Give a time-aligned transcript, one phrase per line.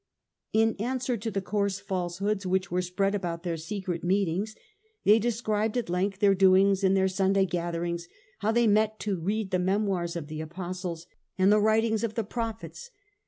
[0.51, 4.55] In answer to the coarse falsehoods which were spread about their secret meetings,
[5.03, 8.07] they described at length their doings in their Sunday gatherings—
[8.39, 11.05] how they met to read the memoirs of the Apostles
[11.37, 12.89] and the writings of the Prophets.